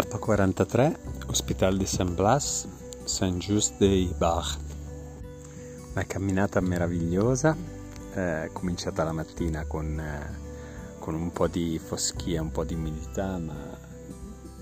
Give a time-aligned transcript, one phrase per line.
[0.00, 2.66] Tappa 43, Hospital di Saint-Blas,
[3.04, 4.46] Saint-Just des Bar.
[5.92, 7.54] Una camminata meravigliosa,
[8.14, 13.36] eh, cominciata la mattina con, eh, con un po' di foschia, un po' di umidità,
[13.36, 13.76] ma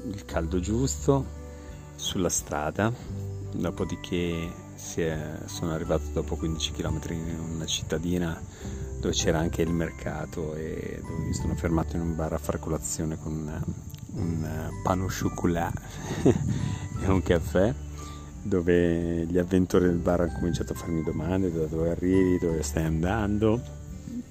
[0.07, 1.25] il caldo giusto
[1.95, 2.93] sulla strada.
[3.53, 4.53] Dopodiché
[4.97, 8.43] è, sono arrivato dopo 15 km in una cittadina
[8.99, 12.59] dove c'era anche il mercato e dove mi sono fermato in un bar a fare
[12.59, 15.75] colazione con un pan au chocolat
[16.25, 17.75] e un caffè
[18.43, 22.85] dove gli avventori del bar hanno cominciato a farmi domande da dove arrivi, dove stai
[22.85, 23.61] andando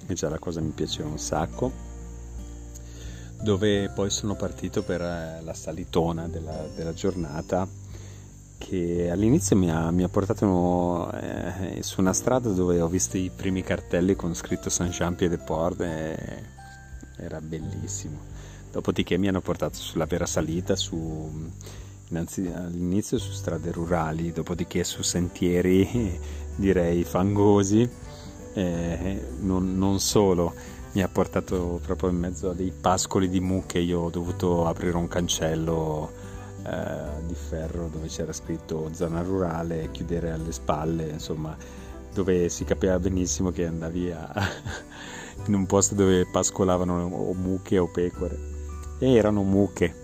[0.06, 1.86] e già la cosa mi piaceva un sacco
[3.42, 7.66] dove poi sono partito per eh, la salitona della, della giornata
[8.58, 13.30] che all'inizio mi ha, mi ha portato eh, su una strada dove ho visto i
[13.34, 16.42] primi cartelli con scritto Saint-Jean-Pied-de-Port e
[17.16, 18.18] era bellissimo.
[18.70, 21.50] Dopodiché mi hanno portato sulla vera salita, su,
[22.08, 26.18] innanzi, all'inizio su strade rurali, dopodiché su sentieri
[26.56, 27.88] direi fangosi,
[28.54, 30.54] eh, non, non solo
[30.92, 34.96] mi ha portato proprio in mezzo a dei pascoli di mucche, io ho dovuto aprire
[34.96, 36.10] un cancello
[36.64, 41.56] eh, di ferro dove c'era scritto zona rurale, chiudere alle spalle, insomma,
[42.12, 44.32] dove si capiva benissimo che andavi a,
[45.46, 48.57] in un posto dove pascolavano o mucche o pecore.
[48.98, 49.94] E erano mucche,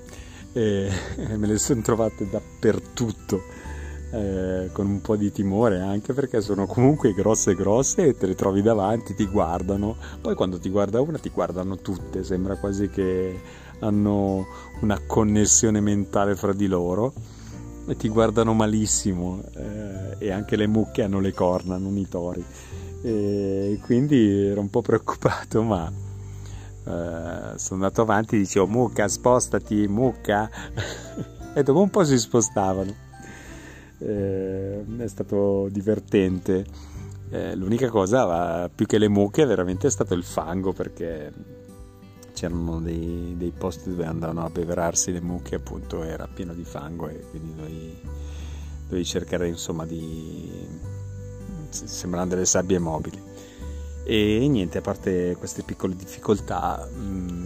[0.53, 0.91] e
[1.37, 3.63] me le sono trovate dappertutto.
[4.11, 8.37] Eh, con un po' di timore anche perché sono comunque grosse grosse e te le
[8.37, 13.41] trovi davanti, ti guardano, poi quando ti guarda una ti guardano tutte, sembra quasi che
[13.81, 14.47] hanno
[14.83, 17.13] una connessione mentale fra di loro
[17.87, 22.45] e ti guardano malissimo eh, e anche le mucche hanno le corna, non i tori.
[23.03, 25.93] E quindi ero un po' preoccupato, ma
[26.87, 30.51] eh, sono andato avanti e dicevo mucca spostati, mucca
[31.55, 32.95] e dopo un po' si spostavano.
[33.99, 36.67] Eh, è stato divertente.
[37.31, 41.33] Eh, l'unica cosa, più che le mucche, veramente è stato il fango perché
[42.35, 47.09] c'erano dei, dei, posti dove andavano a beverarsi le mucche appunto era pieno di fango
[47.09, 48.01] e quindi dovevi,
[48.87, 50.51] dovevi cercare insomma di
[51.71, 53.34] sembrano delle sabbie mobili
[54.05, 56.89] e niente a parte queste piccole difficoltà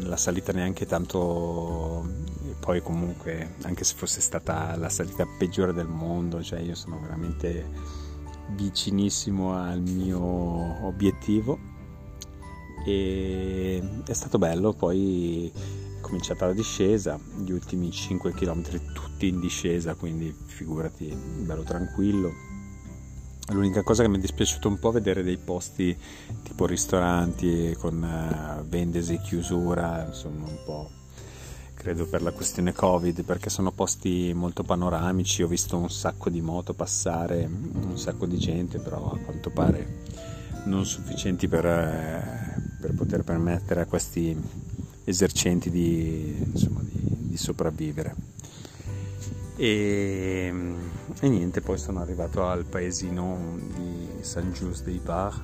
[0.00, 2.06] la salita neanche tanto
[2.58, 7.64] poi comunque anche se fosse stata la salita peggiore del mondo cioè io sono veramente
[8.54, 11.76] vicinissimo al mio obiettivo
[12.84, 19.40] e è stato bello, poi è cominciata la discesa, gli ultimi 5 km tutti in
[19.40, 21.14] discesa, quindi figurati,
[21.44, 22.32] bello tranquillo.
[23.50, 25.96] L'unica cosa che mi è dispiaciuto un po' è vedere dei posti
[26.42, 30.90] tipo ristoranti con uh, vendesi, chiusura, insomma un po'
[31.78, 36.40] credo per la questione Covid, perché sono posti molto panoramici, ho visto un sacco di
[36.40, 40.02] moto passare, un sacco di gente, però a quanto pare
[40.64, 44.36] non sufficienti per, eh, per poter permettere a questi
[45.04, 48.14] esercenti di, insomma, di, di sopravvivere.
[49.60, 50.54] E,
[51.20, 55.42] e, niente, poi sono arrivato al paesino di Saint-Just des Bar,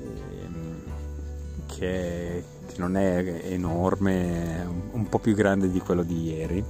[0.00, 0.82] ehm,
[1.66, 6.64] che, che, non è enorme, un po' più grande di quello di ieri.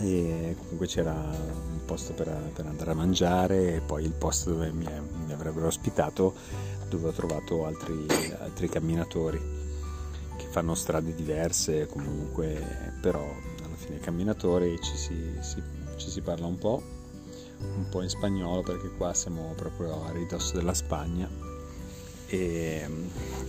[0.00, 4.72] E comunque c'era un posto per, per andare a mangiare e poi il posto dove
[4.72, 4.88] mi,
[5.26, 6.34] mi avrebbero ospitato
[6.88, 8.06] dove ho trovato altri,
[8.40, 9.38] altri camminatori
[10.36, 13.24] che fanno strade diverse comunque, però
[13.74, 15.62] alla fine camminatori ci si, si,
[15.96, 16.82] ci si parla un po',
[17.60, 21.28] un po' in spagnolo perché qua siamo proprio a ridosso della Spagna
[22.28, 22.88] e,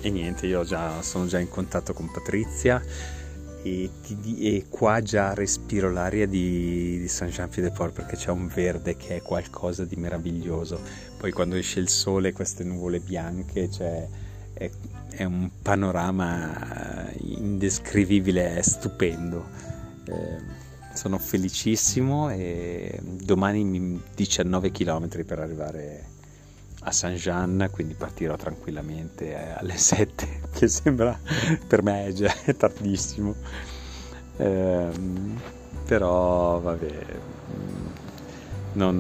[0.02, 2.82] e niente, io già, sono già in contatto con Patrizia
[3.62, 3.90] e,
[4.38, 9.86] e, qua già respiro l'aria di, di Saint-Jean-Pied-de-Port perché c'è un verde che è qualcosa
[9.86, 10.80] di meraviglioso.
[11.18, 14.08] Poi quando esce il sole, queste nuvole bianche, cioè,
[14.54, 14.70] è,
[15.10, 19.74] è, un panorama indescrivibile, è stupendo.
[20.06, 20.64] Eh,
[20.96, 26.14] sono felicissimo e domani 19 km per arrivare
[26.88, 31.20] a Saint-Jean, quindi partirò tranquillamente eh, alle 7, che sembra
[31.68, 33.36] per me è già tardissimo.
[34.38, 34.90] Eh,
[35.86, 37.06] però vabbè,
[38.74, 39.00] non,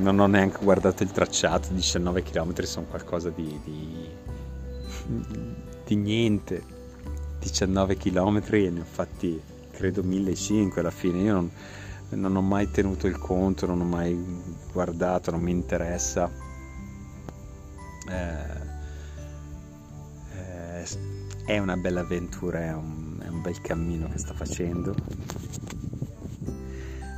[0.00, 4.08] non, ho neanche guardato il tracciato, 19 km sono qualcosa di, di,
[5.84, 6.74] di niente.
[7.38, 9.40] 19 km e ne ho fatti
[9.76, 11.20] credo 1500 alla fine.
[11.20, 11.50] Io non,
[12.08, 14.18] non ho mai tenuto il conto, non ho mai
[14.72, 16.44] guardato, non mi interessa
[18.08, 18.64] eh,
[20.34, 20.86] eh,
[21.44, 24.94] è una bella avventura, è un, è un bel cammino che sta facendo.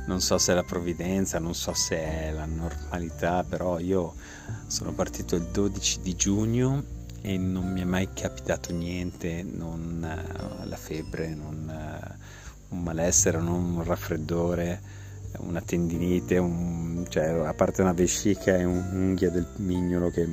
[0.07, 4.15] Non so se è la provvidenza, non so se è la normalità, però io
[4.65, 6.83] sono partito il 12 di giugno
[7.21, 12.17] e non mi è mai capitato niente, non uh, la febbre, non uh,
[12.69, 14.81] un malessere, un raffreddore,
[15.39, 20.27] una tendinite, un, cioè, a parte una vescica e un'unghia del mignolo che,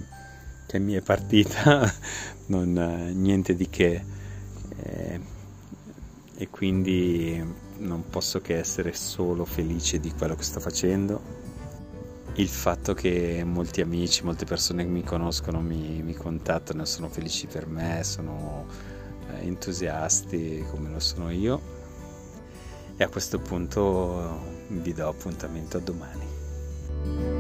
[0.67, 1.91] che mi è partita,
[2.47, 4.05] non, uh, niente di che.
[4.83, 5.21] Eh,
[6.39, 7.43] e quindi
[7.79, 11.45] non posso che essere solo felice di quello che sto facendo
[12.39, 17.09] il fatto che molti amici, molte persone che mi conoscono mi, mi contattano e sono
[17.09, 18.67] felici per me, sono
[19.31, 21.76] eh, entusiasti come lo sono io.
[22.99, 27.36] E a questo punto vi do appuntamento a domani.